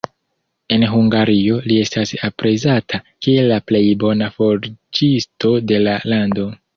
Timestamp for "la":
3.51-3.59, 5.89-5.95